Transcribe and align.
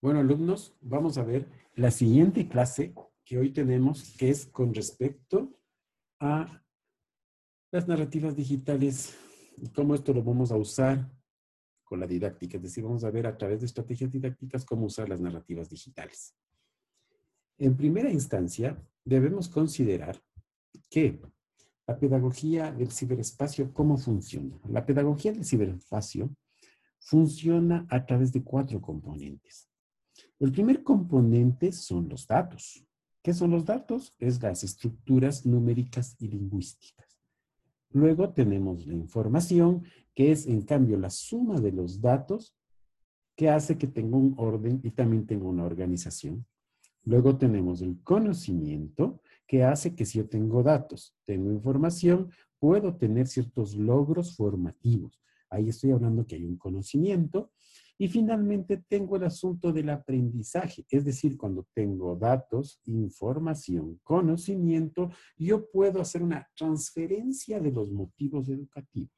Bueno, 0.00 0.20
alumnos, 0.20 0.76
vamos 0.80 1.18
a 1.18 1.24
ver 1.24 1.48
la 1.74 1.90
siguiente 1.90 2.48
clase 2.48 2.94
que 3.24 3.36
hoy 3.36 3.52
tenemos, 3.52 4.14
que 4.16 4.30
es 4.30 4.46
con 4.46 4.72
respecto 4.72 5.58
a 6.20 6.62
las 7.72 7.88
narrativas 7.88 8.36
digitales 8.36 9.16
y 9.56 9.68
cómo 9.70 9.96
esto 9.96 10.14
lo 10.14 10.22
vamos 10.22 10.52
a 10.52 10.56
usar 10.56 11.10
con 11.82 11.98
la 11.98 12.06
didáctica. 12.06 12.58
Es 12.58 12.62
decir, 12.62 12.84
vamos 12.84 13.02
a 13.02 13.10
ver 13.10 13.26
a 13.26 13.36
través 13.36 13.58
de 13.58 13.66
estrategias 13.66 14.12
didácticas 14.12 14.64
cómo 14.64 14.86
usar 14.86 15.08
las 15.08 15.20
narrativas 15.20 15.68
digitales. 15.68 16.32
En 17.58 17.76
primera 17.76 18.08
instancia, 18.08 18.80
debemos 19.04 19.48
considerar 19.48 20.22
que 20.88 21.20
la 21.88 21.98
pedagogía 21.98 22.70
del 22.70 22.92
ciberespacio, 22.92 23.74
¿cómo 23.74 23.96
funciona? 23.96 24.60
La 24.68 24.86
pedagogía 24.86 25.32
del 25.32 25.44
ciberespacio 25.44 26.30
funciona 27.00 27.84
a 27.90 28.06
través 28.06 28.32
de 28.32 28.44
cuatro 28.44 28.80
componentes. 28.80 29.68
El 30.40 30.52
primer 30.52 30.84
componente 30.84 31.72
son 31.72 32.08
los 32.08 32.26
datos. 32.26 32.86
¿Qué 33.22 33.34
son 33.34 33.50
los 33.50 33.64
datos? 33.64 34.14
Es 34.20 34.40
las 34.40 34.62
estructuras 34.62 35.44
numéricas 35.44 36.14
y 36.20 36.28
lingüísticas. 36.28 37.18
Luego 37.90 38.30
tenemos 38.30 38.86
la 38.86 38.94
información, 38.94 39.84
que 40.14 40.30
es 40.30 40.46
en 40.46 40.62
cambio 40.62 40.96
la 40.96 41.10
suma 41.10 41.60
de 41.60 41.72
los 41.72 42.00
datos 42.00 42.54
que 43.34 43.48
hace 43.48 43.78
que 43.78 43.88
tenga 43.88 44.16
un 44.16 44.34
orden 44.36 44.80
y 44.84 44.90
también 44.90 45.26
tenga 45.26 45.46
una 45.46 45.64
organización. 45.64 46.46
Luego 47.04 47.36
tenemos 47.36 47.82
el 47.82 48.00
conocimiento, 48.02 49.20
que 49.46 49.64
hace 49.64 49.94
que 49.94 50.04
si 50.04 50.18
yo 50.18 50.28
tengo 50.28 50.62
datos, 50.62 51.16
tengo 51.24 51.50
información, 51.50 52.30
puedo 52.58 52.96
tener 52.96 53.26
ciertos 53.26 53.74
logros 53.74 54.36
formativos. 54.36 55.20
Ahí 55.50 55.68
estoy 55.68 55.92
hablando 55.92 56.26
que 56.26 56.36
hay 56.36 56.44
un 56.44 56.58
conocimiento 56.58 57.50
y 57.98 58.06
finalmente 58.06 58.84
tengo 58.88 59.16
el 59.16 59.24
asunto 59.24 59.72
del 59.72 59.90
aprendizaje, 59.90 60.86
es 60.88 61.04
decir, 61.04 61.36
cuando 61.36 61.66
tengo 61.74 62.14
datos, 62.14 62.80
información, 62.86 63.98
conocimiento, 64.04 65.10
yo 65.36 65.68
puedo 65.68 66.00
hacer 66.00 66.22
una 66.22 66.48
transferencia 66.56 67.58
de 67.60 67.72
los 67.72 67.90
motivos 67.90 68.48
educativos. 68.48 69.10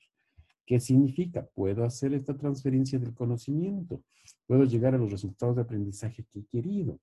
¿Qué 0.65 0.81
significa? 0.81 1.47
Puedo 1.55 1.85
hacer 1.85 2.15
esta 2.15 2.37
transferencia 2.37 2.99
del 2.99 3.13
conocimiento, 3.13 4.03
puedo 4.47 4.65
llegar 4.65 4.95
a 4.95 4.99
los 4.99 5.11
resultados 5.11 5.57
de 5.57 5.63
aprendizaje 5.63 6.25
que 6.33 6.41
he 6.41 6.47
querido. 6.47 6.99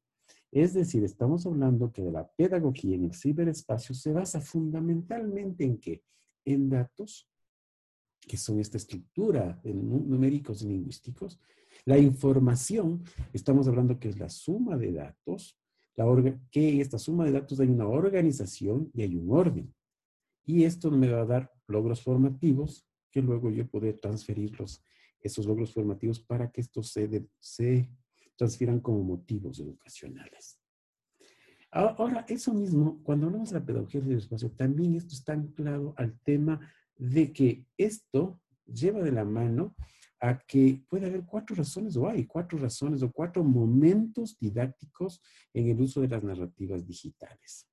Es 0.52 0.74
decir, 0.74 1.04
estamos 1.04 1.46
hablando 1.46 1.92
que 1.92 2.02
la 2.10 2.28
pedagogía 2.28 2.96
en 2.96 3.06
el 3.06 3.14
ciberespacio 3.14 3.94
se 3.94 4.14
basa 4.14 4.42
fundamentalmente 4.42 5.64
en 5.64 5.78
qué? 5.78 6.02
En 6.44 6.70
datos, 6.70 7.30
que 8.28 8.38
son 8.38 8.60
esta 8.60 8.78
estructura 8.78 9.60
de 9.64 9.74
numéricos 9.74 10.62
y 10.62 10.70
lingüísticos, 10.70 11.40
la 11.88 11.98
información, 11.98 13.02
estamos 13.32 13.66
hablando 13.70 13.98
que 13.98 14.10
es 14.10 14.20
la 14.20 14.28
suma 14.28 14.76
de 14.76 14.92
datos, 14.92 15.58
la 15.96 16.06
que 16.52 16.82
esta 16.82 17.00
suma 17.00 17.24
de 17.24 17.32
datos 17.32 17.62
hay 17.62 17.70
una 17.70 17.88
organización 17.88 18.92
y 18.94 19.04
hay 19.04 19.16
un 19.16 19.32
orden. 19.32 19.74
Y 20.46 20.66
esto 20.66 20.92
me 20.92 21.10
va 21.10 21.22
a 21.22 21.26
dar 21.26 21.54
logros 21.66 22.02
formativos 22.02 22.86
que 23.10 23.22
luego 23.22 23.50
yo 23.52 23.66
poder 23.70 24.00
transferirlos, 24.00 24.84
esos 25.22 25.46
logros 25.46 25.74
formativos 25.74 26.20
para 26.20 26.52
que 26.52 26.60
estos 26.60 26.90
se, 26.92 27.26
se 27.40 27.90
transfieran 28.36 28.82
como 28.82 29.02
motivos 29.02 29.58
educacionales. 29.62 30.60
Ahora, 31.72 32.26
eso 32.28 32.54
mismo, 32.54 33.02
cuando 33.02 33.28
hablamos 33.28 33.52
de 33.52 33.60
la 33.62 33.66
pedagogía 33.66 34.02
del 34.02 34.18
espacio, 34.18 34.52
también 34.52 34.96
esto 34.96 35.16
está 35.16 35.32
anclado 35.32 35.94
al 35.96 36.20
tema 36.20 36.60
de 36.98 37.32
que 37.32 37.66
esto 37.78 38.42
lleva 38.66 39.02
de 39.02 39.14
la 39.14 39.24
mano 39.24 39.74
a 40.20 40.40
que 40.40 40.84
puede 40.90 41.08
haber 41.08 41.26
cuatro 41.26 41.56
razones, 41.56 41.96
o 41.96 42.08
hay 42.08 42.26
cuatro 42.26 42.58
razones, 42.58 43.04
o 43.04 43.12
cuatro 43.12 43.44
momentos 43.44 44.38
didácticos 44.40 45.22
en 45.54 45.70
el 45.70 45.82
uso 45.82 46.02
de 46.02 46.08
las 46.08 46.24
narrativas 46.24 46.86
digitales. 46.86 47.68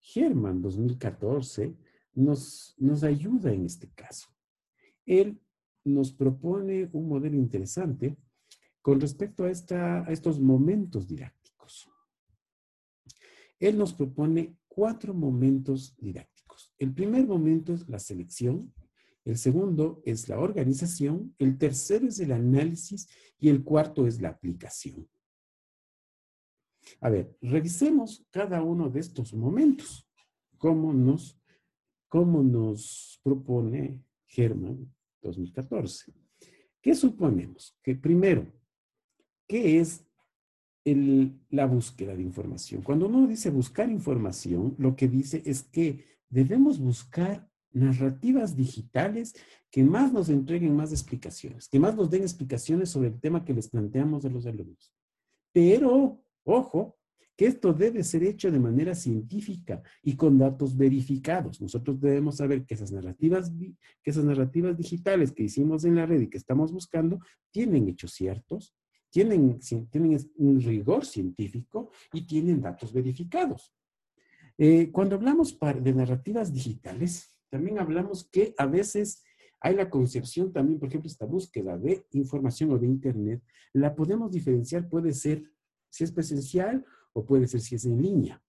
German 0.00 0.60
2014 0.60 1.76
nos, 2.14 2.74
nos 2.78 3.04
ayuda 3.04 3.52
en 3.52 3.66
este 3.66 3.90
caso. 3.92 4.28
Él 5.06 5.40
nos 5.84 6.12
propone 6.12 6.88
un 6.92 7.08
modelo 7.08 7.36
interesante 7.36 8.16
con 8.82 9.00
respecto 9.00 9.44
a, 9.44 9.50
esta, 9.50 10.04
a 10.04 10.10
estos 10.10 10.40
momentos 10.40 11.06
didácticos. 11.06 11.88
Él 13.58 13.76
nos 13.76 13.92
propone 13.92 14.56
cuatro 14.66 15.12
momentos 15.12 15.94
didácticos. 15.98 16.74
El 16.78 16.94
primer 16.94 17.26
momento 17.26 17.74
es 17.74 17.88
la 17.88 17.98
selección, 17.98 18.72
el 19.30 19.38
segundo 19.38 20.02
es 20.04 20.28
la 20.28 20.40
organización, 20.40 21.34
el 21.38 21.56
tercero 21.56 22.08
es 22.08 22.18
el 22.18 22.32
análisis 22.32 23.08
y 23.38 23.48
el 23.48 23.62
cuarto 23.62 24.06
es 24.06 24.20
la 24.20 24.30
aplicación. 24.30 25.08
A 27.00 27.10
ver, 27.10 27.36
revisemos 27.40 28.26
cada 28.30 28.62
uno 28.62 28.90
de 28.90 29.00
estos 29.00 29.32
momentos. 29.32 30.08
¿Cómo 30.58 30.92
nos, 30.92 31.40
cómo 32.08 32.42
nos 32.42 33.20
propone 33.22 34.02
Germán 34.26 34.92
2014? 35.22 36.12
¿Qué 36.82 36.94
suponemos? 36.94 37.78
Que 37.82 37.94
primero, 37.94 38.52
¿qué 39.46 39.80
es 39.80 40.04
la 40.84 41.66
búsqueda 41.66 42.16
de 42.16 42.22
información? 42.22 42.82
Cuando 42.82 43.06
uno 43.06 43.26
dice 43.26 43.50
buscar 43.50 43.90
información, 43.90 44.74
lo 44.78 44.96
que 44.96 45.08
dice 45.08 45.42
es 45.44 45.62
que 45.62 46.04
debemos 46.28 46.78
buscar 46.78 47.49
narrativas 47.72 48.56
digitales 48.56 49.34
que 49.70 49.84
más 49.84 50.12
nos 50.12 50.28
entreguen 50.28 50.74
más 50.74 50.92
explicaciones, 50.92 51.68
que 51.68 51.78
más 51.78 51.94
nos 51.94 52.10
den 52.10 52.22
explicaciones 52.22 52.90
sobre 52.90 53.08
el 53.08 53.20
tema 53.20 53.44
que 53.44 53.54
les 53.54 53.68
planteamos 53.68 54.24
a 54.24 54.28
los 54.28 54.46
alumnos. 54.46 54.92
Pero, 55.52 56.22
ojo, 56.44 56.96
que 57.40 57.46
esto 57.46 57.72
debe 57.72 58.04
ser 58.04 58.22
hecho 58.22 58.50
de 58.50 58.58
manera 58.58 58.94
científica 58.94 59.82
y 60.02 60.14
con 60.14 60.36
datos 60.36 60.76
verificados. 60.76 61.60
Nosotros 61.62 61.98
debemos 61.98 62.36
saber 62.36 62.66
que 62.66 62.74
esas 62.74 62.92
narrativas, 62.92 63.50
que 64.02 64.10
esas 64.10 64.24
narrativas 64.24 64.76
digitales 64.76 65.32
que 65.32 65.44
hicimos 65.44 65.84
en 65.84 65.94
la 65.94 66.04
red 66.04 66.20
y 66.20 66.28
que 66.28 66.36
estamos 66.36 66.70
buscando 66.70 67.18
tienen 67.50 67.88
hechos 67.88 68.12
ciertos, 68.12 68.74
tienen, 69.08 69.58
tienen 69.90 70.18
un 70.36 70.60
rigor 70.60 71.06
científico 71.06 71.90
y 72.12 72.26
tienen 72.26 72.60
datos 72.60 72.92
verificados. 72.92 73.74
Eh, 74.58 74.90
cuando 74.92 75.16
hablamos 75.16 75.58
de 75.58 75.94
narrativas 75.94 76.52
digitales, 76.52 77.39
también 77.50 77.78
hablamos 77.78 78.28
que 78.30 78.54
a 78.56 78.66
veces 78.66 79.22
hay 79.60 79.74
la 79.74 79.90
concepción 79.90 80.52
también, 80.52 80.78
por 80.78 80.88
ejemplo, 80.88 81.08
esta 81.08 81.26
búsqueda 81.26 81.76
de 81.76 82.06
información 82.12 82.70
o 82.72 82.78
de 82.78 82.86
Internet, 82.86 83.42
la 83.72 83.94
podemos 83.94 84.32
diferenciar, 84.32 84.88
puede 84.88 85.12
ser 85.12 85.44
si 85.90 86.04
es 86.04 86.12
presencial 86.12 86.84
o 87.12 87.26
puede 87.26 87.46
ser 87.46 87.60
si 87.60 87.74
es 87.74 87.84
en 87.84 88.00
línea. 88.00 88.42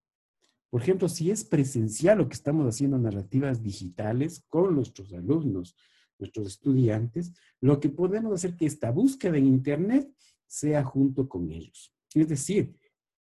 Por 0.69 0.81
ejemplo, 0.81 1.09
si 1.09 1.29
es 1.29 1.43
presencial 1.43 2.19
lo 2.19 2.29
que 2.29 2.35
estamos 2.35 2.65
haciendo 2.65 2.97
narrativas 2.97 3.61
digitales 3.61 4.45
con 4.47 4.73
nuestros 4.73 5.11
alumnos, 5.13 5.75
nuestros 6.17 6.47
estudiantes, 6.47 7.33
lo 7.59 7.79
que 7.79 7.89
podemos 7.89 8.33
hacer 8.33 8.55
que 8.55 8.67
esta 8.67 8.89
búsqueda 8.91 9.37
en 9.37 9.47
Internet 9.47 10.09
sea 10.47 10.83
junto 10.83 11.27
con 11.27 11.51
ellos. 11.51 11.93
Es 12.13 12.29
decir, 12.29 12.77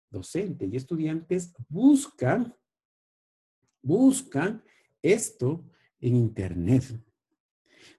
docente 0.10 0.70
y 0.72 0.78
estudiantes 0.78 1.54
buscan, 1.68 2.56
buscan 3.82 4.64
esto 5.02 5.66
en 6.04 6.18
Internet. 6.18 6.84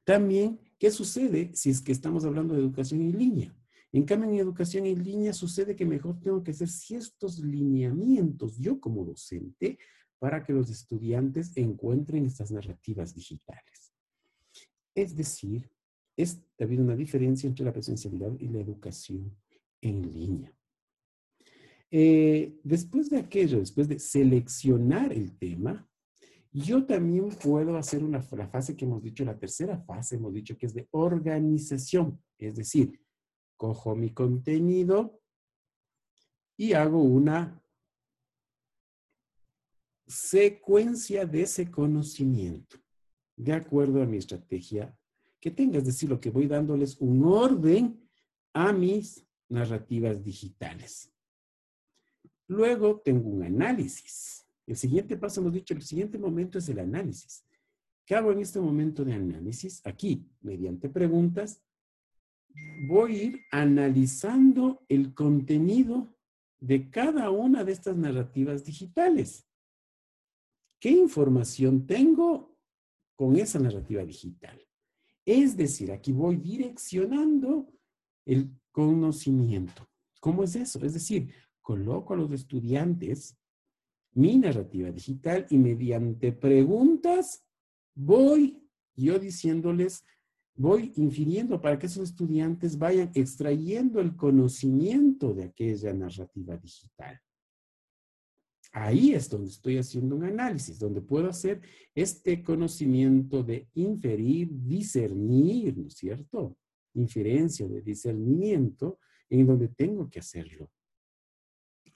También, 0.04 0.60
¿qué 0.78 0.90
sucede 0.90 1.50
si 1.54 1.70
es 1.70 1.80
que 1.80 1.92
estamos 1.92 2.24
hablando 2.24 2.54
de 2.54 2.60
educación 2.60 3.00
en 3.00 3.18
línea? 3.18 3.56
En 3.92 4.04
cambio, 4.04 4.28
en 4.28 4.38
educación 4.38 4.86
en 4.86 5.02
línea 5.02 5.32
sucede 5.32 5.74
que 5.74 5.86
mejor 5.86 6.20
tengo 6.20 6.42
que 6.42 6.50
hacer 6.50 6.68
ciertos 6.68 7.38
lineamientos 7.38 8.58
yo 8.58 8.78
como 8.78 9.04
docente 9.04 9.78
para 10.18 10.44
que 10.44 10.52
los 10.52 10.68
estudiantes 10.68 11.56
encuentren 11.56 12.26
estas 12.26 12.50
narrativas 12.50 13.14
digitales. 13.14 13.94
Es 14.94 15.16
decir, 15.16 15.70
es 16.16 16.42
habido 16.60 16.84
una 16.84 16.96
diferencia 16.96 17.48
entre 17.48 17.64
la 17.64 17.72
presencialidad 17.72 18.32
y 18.38 18.48
la 18.48 18.60
educación 18.60 19.34
en 19.80 20.12
línea. 20.12 20.52
Eh, 21.90 22.58
después 22.64 23.08
de 23.08 23.18
aquello, 23.18 23.60
después 23.60 23.88
de 23.88 23.98
seleccionar 23.98 25.12
el 25.12 25.38
tema, 25.38 25.88
yo 26.56 26.86
también 26.86 27.30
puedo 27.30 27.76
hacer 27.76 28.04
una, 28.04 28.24
la 28.30 28.46
fase 28.46 28.76
que 28.76 28.84
hemos 28.84 29.02
dicho, 29.02 29.24
la 29.24 29.36
tercera 29.36 29.76
fase, 29.76 30.14
hemos 30.14 30.32
dicho 30.32 30.56
que 30.56 30.66
es 30.66 30.74
de 30.74 30.86
organización. 30.92 32.22
Es 32.38 32.54
decir, 32.54 33.00
cojo 33.56 33.96
mi 33.96 34.10
contenido 34.14 35.20
y 36.56 36.74
hago 36.74 37.02
una 37.02 37.60
secuencia 40.06 41.26
de 41.26 41.42
ese 41.42 41.72
conocimiento 41.72 42.78
de 43.34 43.52
acuerdo 43.52 44.00
a 44.00 44.06
mi 44.06 44.18
estrategia 44.18 44.96
que 45.40 45.50
tenga. 45.50 45.78
Es 45.78 45.86
decir, 45.86 46.08
lo 46.08 46.20
que 46.20 46.30
voy 46.30 46.46
dándoles 46.46 47.00
un 47.00 47.24
orden 47.24 48.08
a 48.52 48.72
mis 48.72 49.26
narrativas 49.48 50.22
digitales. 50.22 51.12
Luego 52.46 53.00
tengo 53.00 53.28
un 53.28 53.42
análisis. 53.42 54.43
El 54.66 54.76
siguiente 54.76 55.16
paso, 55.16 55.40
hemos 55.40 55.52
dicho, 55.52 55.74
el 55.74 55.82
siguiente 55.82 56.18
momento 56.18 56.58
es 56.58 56.68
el 56.68 56.78
análisis. 56.78 57.44
¿Qué 58.06 58.14
hago 58.14 58.32
en 58.32 58.40
este 58.40 58.60
momento 58.60 59.04
de 59.04 59.14
análisis? 59.14 59.80
Aquí, 59.84 60.26
mediante 60.40 60.88
preguntas, 60.88 61.62
voy 62.86 63.12
a 63.16 63.22
ir 63.24 63.40
analizando 63.50 64.84
el 64.88 65.14
contenido 65.14 66.14
de 66.60 66.90
cada 66.90 67.30
una 67.30 67.64
de 67.64 67.72
estas 67.72 67.96
narrativas 67.96 68.64
digitales. 68.64 69.46
¿Qué 70.80 70.90
información 70.90 71.86
tengo 71.86 72.58
con 73.16 73.36
esa 73.36 73.58
narrativa 73.58 74.04
digital? 74.04 74.60
Es 75.24 75.56
decir, 75.56 75.90
aquí 75.92 76.12
voy 76.12 76.36
direccionando 76.36 77.72
el 78.26 78.50
conocimiento. 78.70 79.88
¿Cómo 80.20 80.44
es 80.44 80.56
eso? 80.56 80.84
Es 80.84 80.92
decir, 80.92 81.32
coloco 81.60 82.12
a 82.12 82.16
los 82.16 82.30
estudiantes 82.32 83.38
mi 84.14 84.38
narrativa 84.38 84.90
digital 84.90 85.46
y 85.50 85.58
mediante 85.58 86.32
preguntas 86.32 87.44
voy 87.94 88.60
yo 88.96 89.18
diciéndoles, 89.18 90.04
voy 90.54 90.92
infiriendo 90.96 91.60
para 91.60 91.78
que 91.78 91.86
esos 91.86 92.10
estudiantes 92.10 92.78
vayan 92.78 93.10
extrayendo 93.14 94.00
el 94.00 94.14
conocimiento 94.16 95.34
de 95.34 95.44
aquella 95.44 95.92
narrativa 95.92 96.56
digital. 96.56 97.20
Ahí 98.72 99.14
es 99.14 99.30
donde 99.30 99.50
estoy 99.50 99.78
haciendo 99.78 100.16
un 100.16 100.24
análisis, 100.24 100.78
donde 100.78 101.00
puedo 101.00 101.28
hacer 101.28 101.60
este 101.94 102.42
conocimiento 102.42 103.42
de 103.42 103.68
inferir, 103.74 104.48
discernir, 104.50 105.76
¿no 105.78 105.86
es 105.86 105.94
cierto? 105.94 106.56
Inferencia 106.94 107.68
de 107.68 107.82
discernimiento 107.82 108.98
en 109.28 109.46
donde 109.46 109.68
tengo 109.68 110.10
que 110.10 110.18
hacerlo. 110.18 110.70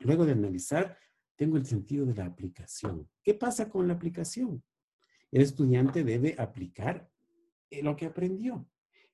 Luego 0.01 0.25
de 0.25 0.33
analizar, 0.33 0.97
tengo 1.39 1.57
el 1.57 1.65
sentido 1.65 2.05
de 2.05 2.15
la 2.15 2.27
aplicación. 2.27 3.09
¿Qué 3.23 3.33
pasa 3.33 3.71
con 3.71 3.87
la 3.87 3.95
aplicación? 3.95 4.63
El 5.31 5.43
estudiante 5.43 6.03
debe 6.03 6.35
aplicar 6.37 7.09
eh, 7.71 7.83
lo 7.83 7.95
que 7.95 8.07
aprendió. 8.07 8.69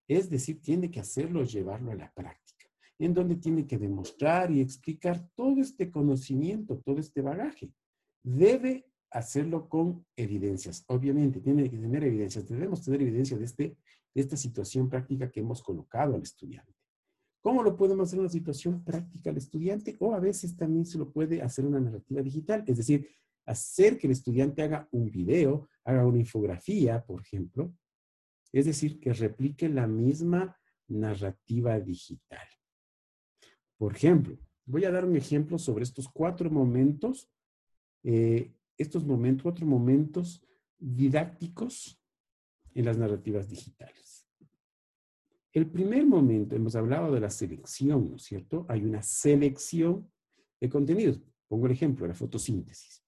Es 0.09 0.31
decir, 0.31 0.61
tiene 0.63 0.91
que 0.91 1.01
hacerlo, 1.01 1.45
llevarlo 1.45 1.93
a 1.93 1.97
la 1.97 2.11
práctica, 2.13 2.67
en 2.99 3.13
donde 3.13 3.37
tiene 3.37 3.67
que 3.67 3.79
demostrar 3.79 4.51
y 4.51 4.61
explicar 4.61 5.29
todo 5.35 5.61
este 5.61 5.91
conocimiento, 5.91 6.79
todo 6.79 6.99
este 6.99 7.21
bagaje. 7.21 7.71
Debe 8.23 8.87
hacerlo 9.11 9.69
con 9.69 10.07
evidencias. 10.17 10.83
Obviamente, 10.89 11.41
tiene 11.41 11.71
que 11.71 11.77
tener 11.77 12.05
evidencias. 12.05 12.49
Debemos 12.49 12.83
tener 12.83 13.03
evidencia 13.03 13.37
de, 13.37 13.45
este, 13.45 13.77
de 14.15 14.21
esta 14.21 14.37
situación 14.37 14.89
práctica 14.89 15.31
que 15.31 15.41
hemos 15.41 15.63
colocado 15.63 16.15
al 16.15 16.23
estudiante. 16.23 16.73
¿Cómo 17.45 17.63
lo 17.63 17.77
podemos 17.77 18.09
hacer 18.09 18.17
en 18.17 18.21
una 18.23 18.31
situación 18.31 18.83
práctica 18.83 19.29
al 19.29 19.37
estudiante? 19.37 19.99
O 20.01 20.15
a 20.15 20.19
veces 20.19 20.57
también 20.57 20.87
se 20.87 20.97
lo 20.97 21.13
puede 21.13 21.43
hacer 21.43 21.67
una 21.67 21.79
narrativa 21.79 22.23
digital, 22.23 22.65
es 22.67 22.79
decir, 22.79 23.07
hacer 23.45 23.99
que 23.99 24.07
el 24.07 24.13
estudiante 24.13 24.63
haga 24.63 24.89
un 24.93 25.11
video, 25.11 25.69
haga 25.85 26.07
una 26.07 26.21
infografía, 26.21 27.05
por 27.05 27.21
ejemplo, 27.21 27.77
es 28.51 28.65
decir, 28.65 28.99
que 28.99 29.13
replique 29.13 29.69
la 29.69 29.87
misma 29.87 30.59
narrativa 30.89 31.79
digital. 31.79 32.49
Por 33.77 33.95
ejemplo, 33.95 34.39
voy 34.65 34.87
a 34.87 34.91
dar 34.91 35.05
un 35.05 35.15
ejemplo 35.15 35.59
sobre 35.59 35.85
estos 35.85 36.09
cuatro 36.09 36.51
momentos, 36.51 37.31
eh, 38.05 38.55
estos 38.79 39.05
momentos, 39.05 39.43
cuatro 39.43 39.67
momentos 39.67 40.43
didácticos 40.79 42.03
en 42.73 42.87
las 42.87 42.97
narrativas 42.97 43.51
digitales. 43.51 44.24
El 45.55 45.71
primer 45.71 46.05
momento, 46.05 46.57
hemos 46.57 46.75
hablado 46.75 47.15
de 47.15 47.21
la 47.21 47.31
selección, 47.31 48.11
¿no 48.11 48.17
es 48.17 48.25
cierto? 48.25 48.67
Hay 48.69 48.83
una 48.83 49.03
selección 49.03 50.11
de 50.61 50.69
contenidos. 50.69 51.21
Pongo 51.47 51.67
el 51.67 51.73
ejemplo, 51.73 52.09
la 52.09 52.15
fotosíntesis. 52.15 53.05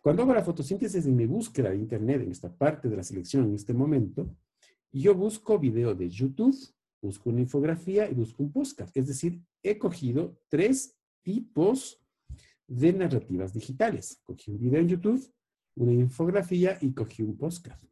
Cuando 0.00 0.22
hago 0.22 0.32
la 0.32 0.42
fotosíntesis 0.42 1.04
en 1.04 1.14
mi 1.14 1.26
búsqueda 1.26 1.68
de 1.68 1.76
Internet, 1.76 2.22
en 2.22 2.30
esta 2.30 2.50
parte 2.50 2.88
de 2.88 2.96
la 2.96 3.02
selección, 3.02 3.44
en 3.44 3.54
este 3.54 3.74
momento, 3.74 4.34
yo 4.90 5.14
busco 5.14 5.58
video 5.58 5.94
de 5.94 6.08
YouTube, 6.08 6.56
busco 7.02 7.28
una 7.28 7.40
infografía 7.40 8.08
y 8.08 8.14
busco 8.14 8.42
un 8.42 8.52
podcast. 8.52 8.96
Es 8.96 9.08
decir, 9.08 9.42
he 9.62 9.76
cogido 9.76 10.40
tres 10.48 10.96
tipos 11.22 12.02
de 12.66 12.94
narrativas 12.94 13.52
digitales. 13.52 14.22
Cogí 14.24 14.50
un 14.50 14.58
video 14.58 14.80
en 14.80 14.88
YouTube, 14.88 15.30
una 15.76 15.92
infografía 15.92 16.78
y 16.80 16.94
cogí 16.94 17.22
un 17.22 17.36
podcast. 17.36 17.84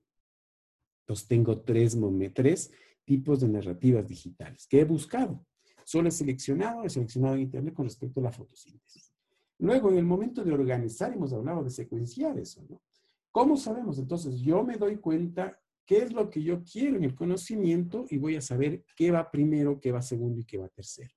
Entonces 1.03 1.29
tengo 1.29 1.61
tres, 1.61 1.99
tres 2.33 2.71
tipos 3.09 3.41
de 3.41 3.49
narrativas 3.49 4.07
digitales 4.07 4.67
que 4.69 4.81
he 4.81 4.85
buscado. 4.85 5.43
Solo 5.83 6.09
he 6.09 6.11
seleccionado, 6.11 6.85
he 6.85 6.91
seleccionado 6.91 7.37
en 7.37 7.41
Internet 7.41 7.73
con 7.73 7.87
respecto 7.87 8.21
a 8.21 8.25
la 8.25 8.33
fotosíntesis. 8.33 9.15
Luego, 9.61 9.91
en 9.91 9.97
el 9.97 10.05
momento 10.05 10.45
de 10.45 10.53
organizar, 10.53 11.11
hemos 11.15 11.33
hablado 11.33 11.65
de 11.65 11.71
secuenciar 11.71 12.39
eso, 12.39 12.63
¿no? 12.69 12.83
¿Cómo 13.33 13.57
sabemos? 13.57 13.99
Entonces, 13.99 14.39
yo 14.41 14.63
me 14.63 14.77
doy 14.77 14.97
cuenta 14.97 15.59
qué 15.87 16.03
es 16.03 16.13
lo 16.13 16.29
que 16.29 16.43
yo 16.43 16.63
quiero 16.63 16.99
en 16.99 17.05
el 17.05 17.15
conocimiento 17.15 18.05
y 18.11 18.19
voy 18.19 18.37
a 18.37 18.43
saber 18.43 18.85
qué 18.95 19.11
va 19.11 19.31
primero, 19.31 19.81
qué 19.81 19.91
va 19.91 20.03
segundo 20.03 20.39
y 20.41 20.45
qué 20.45 20.59
va 20.59 20.69
tercero. 20.69 21.15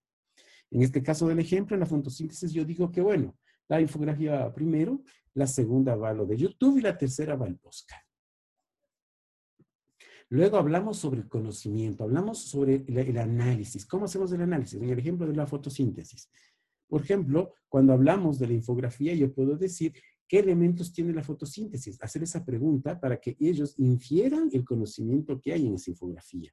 En 0.71 0.81
este 0.81 1.03
caso 1.03 1.27
del 1.27 1.39
ejemplo, 1.39 1.75
en 1.75 1.81
la 1.81 1.85
fotosíntesis, 1.85 2.53
yo 2.53 2.63
digo 2.63 2.89
que, 2.89 3.01
bueno, 3.01 3.37
la 3.67 3.81
infografía 3.81 4.45
va 4.45 4.53
primero, 4.53 5.03
la 5.33 5.47
segunda 5.47 5.95
va 5.95 6.13
lo 6.13 6.25
de 6.25 6.37
YouTube 6.37 6.77
y 6.77 6.81
la 6.81 6.97
tercera 6.97 7.35
va 7.35 7.47
al 7.47 7.57
podcast. 7.57 8.10
Luego 10.31 10.56
hablamos 10.56 10.98
sobre 10.98 11.19
el 11.19 11.28
conocimiento, 11.28 12.06
hablamos 12.06 12.38
sobre 12.38 12.75
el, 12.88 12.98
el, 12.98 13.18
análisis. 13.18 13.86
¿Cómo 13.86 14.06
hacemos 14.06 14.31
el 14.31 14.42
análisis? 14.42 14.81
En 14.81 14.89
el 14.89 14.98
ejemplo 14.98 15.28
de 15.28 15.36
la 15.36 15.45
fotosíntesis. 15.45 16.30
Por 16.88 17.01
ejemplo, 17.01 17.54
cuando 17.68 17.92
hablamos 17.92 18.39
de 18.39 18.48
la 18.48 18.54
infografía, 18.54 19.13
yo 19.13 19.33
puedo 19.33 19.57
decir 19.57 19.94
qué 20.30 20.39
elementos 20.39 20.94
tiene 20.94 21.12
la 21.12 21.22
fotosíntesis, 21.22 22.01
hacer 22.01 22.24
esa 22.24 22.45
pregunta 22.45 22.98
para 22.98 23.19
que 23.19 23.36
ellos 23.42 23.75
infieran 23.78 24.50
el 24.54 24.63
conocimiento 24.63 25.38
que 25.42 25.51
hay 25.51 25.68
en 25.68 25.75
esa 25.75 25.92
infografía. 25.92 26.50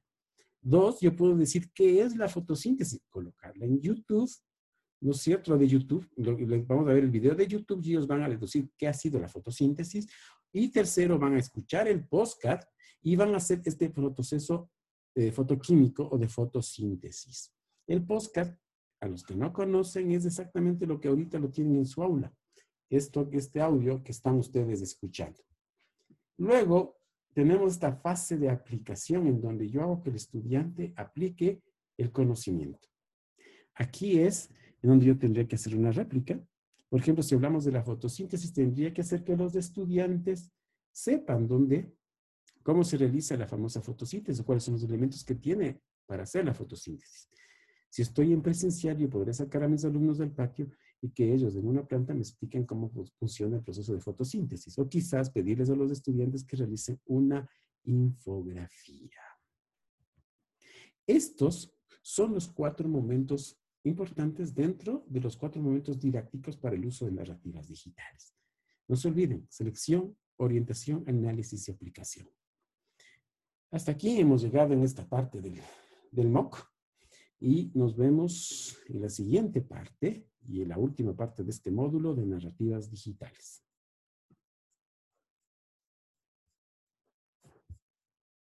Dos, 0.59 0.99
yo 0.99 1.15
puedo 1.15 1.37
decir 1.37 1.71
qué 1.73 2.01
es 2.01 2.17
la 2.17 2.27
fotosíntesis, 2.27 2.99
colocarla 3.09 3.65
en 3.65 3.79
YouTube, 3.79 4.29
¿no 4.99 5.11
es 5.11 5.21
cierto? 5.21 5.57
De 5.57 5.65
YouTube, 5.65 6.05
vamos 6.67 6.89
a 6.89 6.93
ver 6.93 7.05
el 7.05 7.11
video 7.11 7.33
de 7.33 7.47
YouTube 7.47 7.81
y 7.85 7.91
ellos 7.91 8.07
van 8.07 8.23
a 8.23 8.27
deducir 8.27 8.69
qué 8.77 8.89
ha 8.89 8.93
sido 8.93 9.21
la 9.21 9.29
fotosíntesis. 9.29 10.05
Y 10.51 10.67
tercero, 10.67 11.17
van 11.17 11.35
a 11.35 11.39
escuchar 11.39 11.87
el 11.87 12.05
podcast 12.05 12.69
y 13.01 13.15
van 13.15 13.33
a 13.33 13.37
hacer 13.37 13.61
este 13.65 13.89
proceso 13.89 14.69
de 15.15 15.31
fotoquímico 15.31 16.07
o 16.11 16.17
de 16.17 16.27
fotosíntesis. 16.27 17.53
El 17.87 18.05
podcast 18.05 18.59
a 18.99 19.07
los 19.07 19.23
que 19.23 19.35
no 19.35 19.53
conocen, 19.53 20.11
es 20.11 20.25
exactamente 20.25 20.85
lo 20.85 20.99
que 20.99 21.07
ahorita 21.07 21.39
lo 21.39 21.49
tienen 21.49 21.77
en 21.77 21.85
su 21.85 22.03
aula. 22.03 22.33
Esto, 22.89 23.29
este 23.31 23.61
audio 23.61 24.03
que 24.03 24.11
están 24.11 24.35
ustedes 24.35 24.81
escuchando. 24.81 25.39
Luego, 26.37 26.97
tenemos 27.33 27.73
esta 27.73 27.95
fase 27.95 28.37
de 28.37 28.49
aplicación 28.49 29.27
en 29.27 29.39
donde 29.39 29.69
yo 29.69 29.81
hago 29.81 30.01
que 30.01 30.09
el 30.09 30.15
estudiante 30.15 30.93
aplique 30.95 31.61
el 31.97 32.11
conocimiento. 32.11 32.87
Aquí 33.75 34.19
es 34.19 34.49
en 34.81 34.89
donde 34.89 35.05
yo 35.05 35.17
tendría 35.17 35.47
que 35.47 35.55
hacer 35.55 35.75
una 35.75 35.91
réplica. 35.91 36.41
Por 36.89 36.99
ejemplo, 36.99 37.23
si 37.23 37.35
hablamos 37.35 37.65
de 37.65 37.71
la 37.71 37.83
fotosíntesis, 37.83 38.51
tendría 38.51 38.93
que 38.93 39.01
hacer 39.01 39.23
que 39.23 39.37
los 39.37 39.55
estudiantes 39.55 40.51
sepan 40.91 41.47
dónde, 41.47 41.93
cómo 42.63 42.83
se 42.83 42.97
realiza 42.97 43.37
la 43.37 43.47
famosa 43.47 43.81
fotosíntesis, 43.81 44.43
cuáles 44.43 44.63
son 44.63 44.75
los 44.75 44.83
elementos 44.83 45.23
que 45.23 45.35
tiene 45.35 45.81
para 46.05 46.23
hacer 46.23 46.45
la 46.45 46.53
fotosíntesis. 46.53 47.29
Si 47.89 48.03
estoy 48.03 48.33
en 48.33 48.41
presencial, 48.41 48.97
yo 48.97 49.09
podré 49.09 49.33
sacar 49.33 49.63
a 49.63 49.67
mis 49.67 49.83
alumnos 49.83 50.19
del 50.19 50.31
patio 50.31 50.69
y 51.01 51.09
que 51.09 51.33
ellos 51.33 51.55
en 51.55 51.65
una 51.65 51.85
planta 51.85 52.13
me 52.13 52.21
expliquen 52.21 52.65
cómo 52.65 52.91
funciona 53.17 53.57
el 53.57 53.63
proceso 53.63 53.93
de 53.93 53.99
fotosíntesis. 53.99 54.77
O 54.77 54.87
quizás 54.87 55.29
pedirles 55.31 55.69
a 55.69 55.75
los 55.75 55.91
estudiantes 55.91 56.43
que 56.43 56.57
realicen 56.57 56.99
una 57.05 57.49
infografía. 57.85 59.21
Estos 61.07 61.73
son 62.01 62.33
los 62.33 62.47
cuatro 62.47 62.87
momentos 62.87 63.59
importantes 63.83 64.53
dentro 64.53 65.05
de 65.07 65.21
los 65.21 65.37
cuatro 65.37 65.61
momentos 65.61 65.99
didácticos 65.99 66.57
para 66.57 66.75
el 66.75 66.85
uso 66.85 67.05
de 67.05 67.13
narrativas 67.13 67.67
digitales. 67.67 68.35
No 68.87 68.95
se 68.95 69.07
olviden, 69.07 69.47
selección, 69.49 70.15
orientación, 70.37 71.03
análisis 71.07 71.67
y 71.67 71.71
aplicación. 71.71 72.29
Hasta 73.71 73.91
aquí 73.91 74.19
hemos 74.19 74.41
llegado 74.41 74.73
en 74.73 74.83
esta 74.83 75.07
parte 75.07 75.41
del, 75.41 75.59
del 76.11 76.29
MOOC 76.29 76.67
y 77.39 77.71
nos 77.75 77.95
vemos 77.95 78.77
en 78.87 79.01
la 79.01 79.09
siguiente 79.09 79.61
parte 79.61 80.27
y 80.41 80.63
en 80.63 80.69
la 80.69 80.77
última 80.79 81.15
parte 81.15 81.43
de 81.43 81.51
este 81.51 81.69
módulo 81.69 82.15
de 82.15 82.25
narrativas 82.25 82.89
digitales. 82.89 83.63